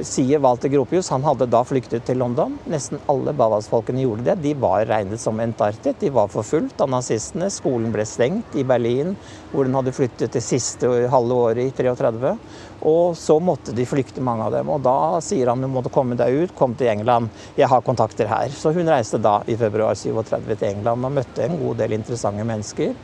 sier 0.02 0.40
Walter 0.40 0.70
Gropius. 0.70 1.10
Han 1.10 1.24
hadde 1.24 1.48
da 1.52 1.62
flyktet 1.68 2.06
til 2.08 2.20
London. 2.22 2.58
Nesten 2.72 3.02
alle 3.12 3.34
Bauhaus-folkene 3.38 4.04
gjorde 4.04 4.26
det. 4.30 4.38
De 4.44 4.54
var 4.60 4.86
regnet 4.90 5.22
som 5.22 5.40
entartet. 5.44 6.00
De 6.00 6.12
var 6.14 6.32
forfulgt 6.32 6.82
av 6.82 6.92
nazistene. 6.94 7.50
Skolen 7.52 7.92
ble 7.94 8.06
stengt 8.08 8.56
i 8.56 8.66
Berlin, 8.68 9.16
hvor 9.52 9.68
den 9.68 9.76
hadde 9.78 9.96
flyttet 9.96 10.36
det 10.36 10.44
siste 10.46 10.90
halve 11.12 11.40
året 11.48 11.64
i 11.66 11.74
33. 11.76 12.36
Og 12.88 13.18
så 13.20 13.38
måtte 13.44 13.76
de 13.78 13.86
flykte, 13.86 14.24
mange 14.26 14.48
av 14.48 14.56
dem. 14.56 14.72
Og 14.74 14.82
da 14.86 15.20
sier 15.24 15.52
han 15.52 15.62
du 15.62 15.70
måtte 15.72 15.92
komme 15.94 16.18
deg 16.20 16.46
ut, 16.46 16.56
kom 16.58 16.76
til 16.78 16.92
England. 16.94 17.30
Jeg 17.60 17.70
har 17.72 17.84
kontakter 17.86 18.30
her. 18.32 18.54
Så 18.56 18.74
hun 18.76 18.90
reiste 18.90 19.22
da 19.22 19.40
i 19.48 19.58
februar 19.60 19.98
37 19.98 20.56
til 20.56 20.70
England 20.72 21.06
og 21.06 21.20
møtte 21.20 21.46
en 21.46 21.60
god 21.62 21.84
del 21.84 22.00
interessante 22.00 22.48
mennesker 22.48 22.96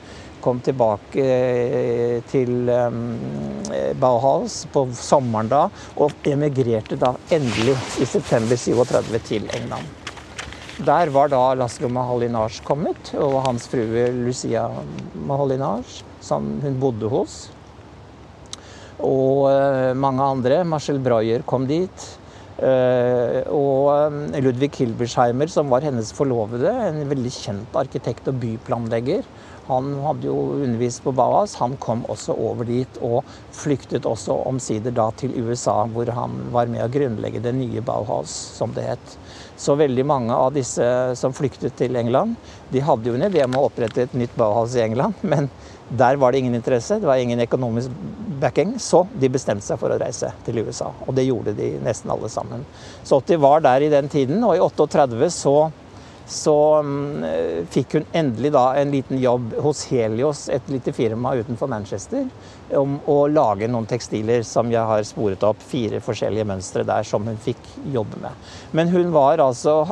kom 0.41 0.59
tilbake 0.63 1.23
eh, 1.23 2.17
til 2.31 2.69
eh, 2.71 3.93
Bauhaus 3.99 4.63
på 4.73 4.85
sommeren 4.97 5.49
da, 5.51 5.63
og 5.99 6.27
emigrerte 6.27 6.97
da 6.99 7.13
endelig 7.33 7.77
i 8.01 8.07
september 8.09 8.59
37 8.59 9.21
til 9.27 9.47
England. 9.57 9.87
Der 10.77 11.09
var 11.09 11.31
da 11.33 11.41
Laslo 11.57 11.89
Mahalinage 11.89 12.61
kommet, 12.65 13.13
og 13.17 13.39
hans 13.47 13.65
frue 13.71 14.05
Lucia 14.13 14.67
Mahalinage, 15.15 16.03
som 16.21 16.51
hun 16.61 16.77
bodde 16.81 17.09
hos. 17.09 17.39
Og 19.01 19.49
eh, 19.49 19.97
mange 19.97 20.23
andre. 20.35 20.61
Marcel 20.65 21.01
Breuer 21.01 21.45
kom 21.45 21.67
dit. 21.69 22.13
Og 22.57 24.15
Ludvig 24.41 24.71
Hilbersheimer, 24.79 25.45
som 25.45 25.69
var 25.69 25.83
hennes 25.85 26.09
forlovede, 26.17 26.71
en 26.87 27.03
veldig 27.05 27.29
kjent 27.29 27.75
arkitekt 27.77 28.31
og 28.31 28.39
byplanlegger, 28.41 29.27
Han 29.67 29.91
hadde 29.99 30.29
jo 30.29 30.35
undervist 30.55 31.03
på 31.03 31.11
Bauhaus. 31.11 31.57
Han 31.59 31.75
kom 31.83 32.05
også 32.07 32.35
over 32.39 32.67
dit 32.67 32.99
og 33.03 33.27
flyktet 33.55 34.07
også 34.07 34.37
omsider 34.47 34.95
da 34.95 35.09
til 35.19 35.35
USA, 35.35 35.81
hvor 35.91 36.07
han 36.15 36.37
var 36.53 36.71
med 36.71 36.85
å 36.85 36.91
grunnlegge 36.91 37.43
det 37.43 37.55
nye 37.57 37.83
Bauhaus, 37.83 38.31
som 38.57 38.71
det 38.75 38.85
het. 38.87 39.17
Så 39.59 39.75
veldig 39.75 40.05
mange 40.07 40.35
av 40.35 40.53
disse 40.55 40.85
som 41.19 41.35
flyktet 41.35 41.75
til 41.79 41.97
England, 41.99 42.37
de 42.71 42.83
hadde 42.85 43.09
jo 43.09 43.17
en 43.17 43.27
idé 43.27 43.43
om 43.43 43.57
å 43.57 43.65
opprette 43.67 44.05
et 44.05 44.15
nytt 44.15 44.35
Bauhaus 44.39 44.75
i 44.77 44.85
England, 44.85 45.17
men 45.21 45.49
der 45.89 46.19
var 46.19 46.31
det 46.31 46.43
ingen 46.43 46.55
interesse, 46.55 46.99
det 46.99 47.07
var 47.07 47.19
ingen 47.19 47.39
økonomisk 47.39 47.91
backing, 48.41 48.75
så 48.79 49.05
de 49.19 49.29
bestemte 49.31 49.65
seg 49.65 49.79
for 49.81 49.91
å 49.91 49.99
reise 49.99 50.29
til 50.45 50.59
USA. 50.61 50.91
Og 51.07 51.15
det 51.17 51.25
gjorde 51.27 51.55
de 51.57 51.73
nesten 51.83 52.11
alle 52.13 52.29
sammen. 52.31 52.65
Så 53.07 53.19
de 53.27 53.39
var 53.41 53.63
der 53.65 53.83
i 53.87 53.91
den 53.91 54.11
tiden, 54.11 54.43
og 54.43 54.55
i 54.55 54.63
38 54.63 55.31
så 55.33 55.57
så 56.27 56.55
um, 56.83 57.23
fikk 57.71 57.97
hun 57.97 58.07
endelig 58.15 58.51
da 58.55 58.65
en 58.79 58.91
liten 58.91 59.19
jobb 59.21 59.53
hos 59.63 59.85
Helios, 59.91 60.47
et 60.51 60.67
lite 60.71 60.93
firma 60.95 61.35
utenfor 61.39 61.71
Manchester, 61.71 62.27
om 62.75 62.97
å 63.07 63.19
lage 63.31 63.69
noen 63.71 63.87
tekstiler 63.87 64.43
som 64.47 64.71
jeg 64.71 64.83
har 64.91 65.05
sporet 65.07 65.45
opp. 65.47 65.61
Fire 65.69 66.01
forskjellige 66.03 66.47
mønstre 66.49 66.83
der 66.87 67.07
som 67.07 67.27
hun 67.27 67.39
fikk 67.43 67.61
jobbe 67.93 68.19
med. 68.23 68.51
Men 68.75 68.91
hun 68.91 69.13
var 69.15 69.39
altså 69.43 69.85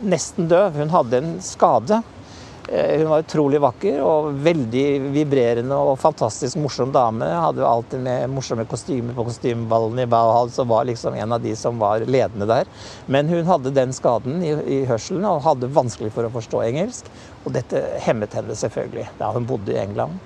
nesten 0.00 0.48
døv. 0.48 0.80
Hun 0.80 0.94
hadde 0.94 1.20
en 1.20 1.36
skade 1.44 2.00
Eh, 2.00 2.19
hun 2.68 3.08
var 3.08 3.24
utrolig 3.24 3.58
vakker 3.62 3.98
og 4.04 4.34
veldig 4.44 4.84
vibrerende 5.14 5.74
og 5.74 5.96
fantastisk 5.98 6.58
morsom 6.60 6.92
dame. 6.94 7.26
Hadde 7.26 7.62
jo 7.64 7.68
alltid 7.68 8.02
med 8.04 8.30
morsomme 8.30 8.66
kostymer 8.68 9.16
på 9.16 9.24
kostymeballene 9.26 10.04
i 10.04 10.10
Bauhaus 10.10 10.58
og 10.62 10.68
var 10.70 10.86
liksom 10.86 11.16
en 11.18 11.34
av 11.34 11.42
de 11.42 11.54
som 11.58 11.80
var 11.80 12.04
ledende 12.06 12.46
der. 12.50 12.70
Men 13.10 13.30
hun 13.32 13.48
hadde 13.48 13.74
den 13.74 13.94
skaden 13.96 14.42
i, 14.44 14.52
i 14.54 14.80
hørselen 14.90 15.26
og 15.26 15.42
hadde 15.46 15.72
vanskelig 15.74 16.12
for 16.14 16.28
å 16.28 16.34
forstå 16.34 16.62
engelsk. 16.68 17.08
Og 17.44 17.54
dette 17.56 17.82
hemmet 18.04 18.36
henne 18.38 18.58
selvfølgelig 18.58 19.08
da 19.18 19.32
hun 19.34 19.48
bodde 19.48 19.74
i 19.74 19.80
England. 19.80 20.20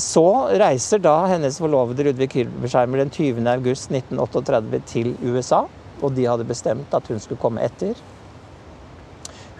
Så 0.00 0.26
reiser 0.56 1.00
da 1.04 1.18
hennes 1.28 1.58
forlovede 1.60 2.06
Ludvig 2.06 2.30
Hilbersheimer 2.32 3.02
den 3.02 3.12
20.8.1938 3.14 4.84
til 4.90 5.14
USA. 5.22 5.64
Og 6.02 6.12
de 6.16 6.26
hadde 6.28 6.48
bestemt 6.48 6.92
at 6.96 7.08
hun 7.08 7.22
skulle 7.22 7.40
komme 7.40 7.64
etter. 7.64 7.96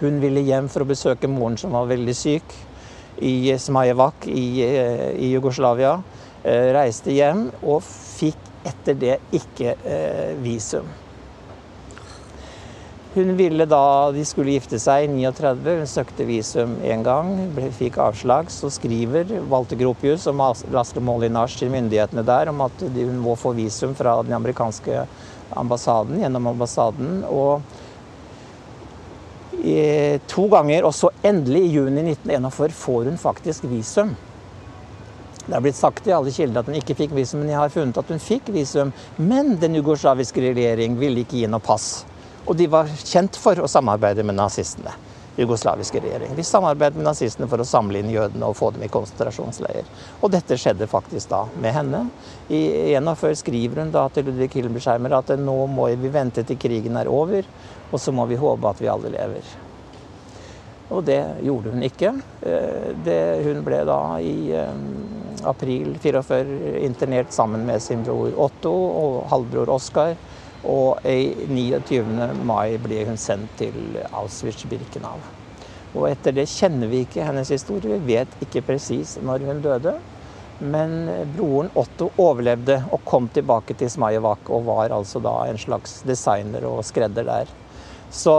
Hun 0.00 0.18
ville 0.22 0.42
hjem 0.42 0.66
for 0.72 0.82
å 0.82 0.90
besøke 0.90 1.30
moren 1.30 1.58
som 1.60 1.74
var 1.76 1.86
veldig 1.90 2.14
syk 2.18 2.56
i 3.22 3.54
Smajevac 3.58 4.26
i, 4.26 4.62
eh, 4.64 5.10
i, 5.14 5.30
Jugoslavia. 5.36 6.02
Eh, 6.42 6.72
reiste 6.74 7.14
hjem 7.14 7.46
og 7.62 7.80
fikk 7.84 8.50
etter 8.66 8.98
det 8.98 9.18
ikke 9.32 9.76
eh, 9.86 10.34
visum. 10.42 10.88
Hun 13.14 13.36
ville 13.38 13.62
da 13.70 14.10
de 14.10 14.24
skulle 14.26 14.56
gifte 14.56 14.80
seg 14.82 15.04
i 15.06 15.12
39. 15.12 15.76
Hun 15.78 15.86
søkte 15.86 16.26
visum 16.26 16.74
én 16.82 17.04
gang, 17.06 17.30
ble, 17.54 17.68
fikk 17.70 18.00
avslag. 18.02 18.50
Så 18.50 18.72
skriver 18.74 19.30
Walter 19.46 19.78
Gropius 19.78 20.26
og 20.26 20.42
Laslo 20.74 21.04
Molinasj 21.04 21.60
til 21.60 21.70
myndighetene 21.70 22.26
der 22.26 22.50
om 22.50 22.64
at 22.66 22.82
hun 22.82 23.22
må 23.22 23.36
få 23.38 23.54
visum 23.54 23.94
fra 23.94 24.16
den 24.26 24.34
amerikanske 24.34 25.06
ambassaden 25.54 26.18
gjennom 26.24 26.50
ambassaden. 26.56 27.22
og 27.30 27.62
to 30.28 30.46
ganger, 30.52 30.84
og 30.84 30.94
så 30.94 31.10
endelig 31.24 31.62
i 31.64 31.74
juni 31.78 32.02
1941 32.12 32.74
får 32.76 33.10
hun 33.10 33.20
faktisk 33.20 33.66
visum. 33.70 34.14
Det 35.44 35.52
er 35.52 35.60
blitt 35.60 35.76
sagt 35.76 36.06
i 36.08 36.12
alle 36.16 36.32
kilder 36.32 36.62
at 36.62 36.68
hun 36.70 36.78
ikke 36.78 36.96
fikk 36.96 37.12
visum, 37.16 37.42
men 37.42 37.52
jeg 37.52 37.60
har 37.60 37.72
funnet 37.72 37.98
at 38.00 38.12
hun 38.12 38.22
fikk 38.22 38.48
visum. 38.54 38.92
Men 39.20 39.58
den 39.60 39.76
jugoslaviske 39.76 40.40
regjering 40.40 40.96
ville 41.00 41.24
ikke 41.24 41.42
gi 41.42 41.48
noe 41.52 41.64
pass. 41.64 42.04
Og 42.48 42.56
de 42.56 42.68
var 42.72 42.88
kjent 43.04 43.36
for 43.40 43.60
å 43.60 43.68
samarbeide 43.68 44.24
med 44.24 44.38
nazistene. 44.38 44.94
Jugoslaviske 45.36 46.00
regjering. 46.00 46.34
De 46.36 46.44
samarbeidet 46.44 46.96
med 46.98 47.08
nazistene 47.08 47.48
for 47.50 47.60
å 47.60 47.66
samle 47.66 48.00
inn 48.00 48.12
jødene 48.12 48.46
og 48.46 48.56
få 48.58 48.70
dem 48.74 48.84
i 48.86 48.90
konsentrasjonsleier. 48.92 49.88
Og 50.20 50.30
dette 50.34 50.58
skjedde 50.60 50.88
faktisk 50.90 51.32
da 51.32 51.44
med 51.60 51.74
henne. 51.74 52.04
I 52.48 52.94
41 52.94 53.40
skriver 53.42 53.82
hun 53.82 53.92
da 53.94 54.06
til 54.14 54.28
Ludvig 54.28 54.52
Hilbersheimer 54.54 55.18
at 55.18 55.34
nå 55.40 55.58
må 55.70 55.90
vi 55.98 56.12
vente 56.14 56.46
til 56.46 56.60
krigen 56.60 57.00
er 57.00 57.10
over. 57.10 57.46
Og 57.90 58.00
så 58.00 58.14
må 58.14 58.26
vi 58.30 58.38
håpe 58.38 58.70
at 58.70 58.82
vi 58.82 58.90
alle 58.90 59.12
lever. 59.14 59.54
Og 60.94 61.02
det 61.06 61.20
gjorde 61.42 61.72
hun 61.72 61.84
ikke. 61.86 62.12
Eh, 62.44 62.88
det, 63.04 63.20
hun 63.46 63.62
ble 63.66 63.80
da 63.88 63.98
i 64.22 64.52
um, 64.54 64.82
april 65.48 65.96
44 66.02 66.78
internert 66.84 67.32
sammen 67.32 67.64
med 67.66 67.82
sin 67.82 68.04
bror 68.04 68.34
Otto 68.46 68.72
og 68.72 69.16
halvbror 69.32 69.72
Oskar. 69.74 70.14
Og 70.64 71.04
i 71.04 71.46
29. 71.50 72.04
mai 72.46 72.76
ble 72.80 73.04
hun 73.08 73.20
sendt 73.20 73.58
til 73.60 73.98
Auschwitz-Birkenau. 74.10 75.18
Og 75.94 76.08
etter 76.08 76.34
det 76.34 76.48
kjenner 76.50 76.90
vi 76.90 77.04
ikke 77.04 77.26
hennes 77.26 77.52
historie. 77.52 78.00
Vi 78.00 78.16
vet 78.16 78.38
ikke 78.42 78.64
presis 78.66 79.18
når 79.22 79.44
hun 79.46 79.62
døde. 79.64 79.94
Men 80.64 81.08
broren 81.34 81.70
Otto 81.76 82.10
overlevde 82.22 82.78
og 82.94 83.02
kom 83.06 83.26
tilbake 83.34 83.74
til 83.78 83.90
Smajevak 83.90 84.48
og 84.54 84.66
var 84.68 84.94
altså 84.94 85.20
da 85.22 85.34
en 85.50 85.58
slags 85.58 86.00
designer 86.06 86.66
og 86.68 86.84
skredder 86.86 87.26
der. 87.26 87.50
Så 88.14 88.36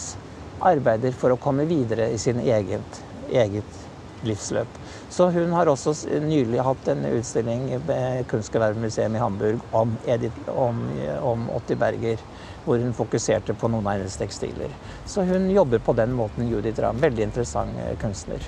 arbeider 0.62 1.18
for 1.18 1.34
å 1.34 1.40
komme 1.42 1.66
videre 1.70 2.12
i 2.14 2.22
sin 2.22 2.38
eget, 2.44 3.02
eget 3.34 3.85
livsløp. 4.28 4.80
Så 5.10 5.30
hun 5.34 5.54
har 5.56 5.70
også 5.72 5.94
nylig 6.24 6.64
hatt 6.66 6.90
en 6.92 7.06
utstilling 7.12 7.68
ved 7.88 8.26
Kunstgewerbemuseet 8.32 9.16
i 9.16 9.22
Hamburg 9.22 9.64
om, 9.76 9.96
Edith, 10.08 10.50
om, 10.52 10.84
om 11.22 11.48
Otti 11.56 11.78
Berger, 11.80 12.22
hvor 12.66 12.82
hun 12.82 12.94
fokuserte 12.98 13.54
på 13.54 13.70
noen 13.72 13.86
av 13.86 14.00
hennes 14.00 14.18
tekstiler. 14.20 14.74
Så 15.06 15.26
hun 15.28 15.50
jobber 15.54 15.80
på 15.80 15.96
den 15.98 16.16
måten, 16.18 16.50
Judith 16.50 16.82
Ramm. 16.82 17.02
Veldig 17.04 17.30
interessant 17.30 17.78
eh, 17.86 17.94
kunstner. 18.02 18.44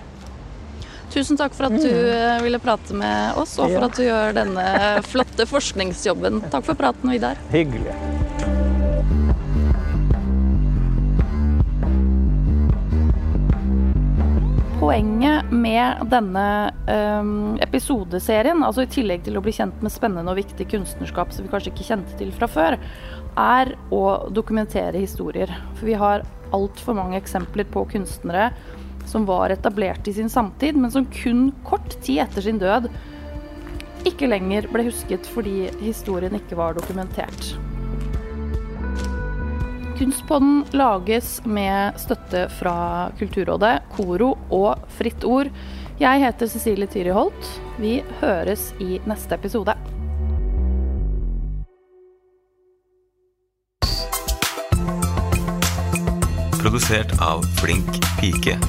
Tusen 1.13 1.39
takk 1.39 1.53
for 1.55 1.69
at 1.69 1.77
du 1.77 1.87
mm. 1.87 2.09
eh, 2.11 2.37
ville 2.43 2.59
prate 2.59 2.97
med 2.97 3.39
oss, 3.39 3.55
og 3.61 3.71
for 3.71 3.87
at 3.87 3.95
du 3.95 4.03
gjør 4.03 4.35
denne 4.35 4.67
flotte 5.07 5.47
forskningsjobben. 5.49 6.43
Takk 6.51 6.67
for 6.67 6.79
praten, 6.79 7.13
Vidar. 7.13 7.39
Hyggelig. 7.53 7.95
Poenget 14.87 15.49
med 15.51 16.05
denne 16.07 16.71
um, 16.87 17.57
episodeserien, 17.59 18.61
altså 18.63 18.85
i 18.85 18.91
tillegg 18.91 19.25
til 19.25 19.35
å 19.35 19.41
bli 19.43 19.51
kjent 19.57 19.81
med 19.83 19.91
spennende 19.91 20.31
og 20.31 20.39
viktig 20.39 20.69
kunstnerskap 20.71 21.33
som 21.35 21.43
vi 21.43 21.51
kanskje 21.51 21.73
ikke 21.73 21.87
kjente 21.89 22.15
til 22.19 22.31
fra 22.35 22.47
før, 22.47 22.77
er 23.37 23.73
å 23.91 24.03
dokumentere 24.31 25.01
historier. 25.03 25.51
For 25.75 25.89
vi 25.89 25.97
har 25.99 26.23
altfor 26.55 26.95
mange 26.95 27.19
eksempler 27.19 27.67
på 27.73 27.83
kunstnere 27.91 28.53
som 29.07 29.27
var 29.27 29.51
etablert 29.51 30.07
i 30.07 30.15
sin 30.15 30.31
samtid, 30.31 30.79
men 30.79 30.93
som 30.93 31.07
kun 31.19 31.49
kort 31.67 31.99
tid 31.99 32.23
etter 32.23 32.47
sin 32.47 32.63
død 32.63 32.87
ikke 34.07 34.31
lenger 34.31 34.71
ble 34.71 34.87
husket 34.87 35.27
fordi 35.35 35.67
historien 35.83 36.39
ikke 36.39 36.55
var 36.59 36.79
dokumentert. 36.79 37.57
Kunstpodden 39.97 40.65
lages 40.77 41.41
med 41.45 41.95
støtte 41.97 42.43
fra 42.59 43.09
Kulturrådet, 43.17 43.79
Koro 43.95 44.35
og 44.53 44.83
Fritt 44.93 45.25
Ord. 45.25 45.49
Jeg 45.97 46.21
heter 46.21 46.49
Cecilie 46.51 46.85
Tyri 46.85 47.09
Holt. 47.09 47.49
Vi 47.81 48.03
høres 48.21 48.69
i 48.77 48.99
neste 49.09 49.33
episode. 49.33 49.73
Produsert 56.61 57.17
av 57.17 57.41
Flink 57.57 57.97
pike. 58.21 58.59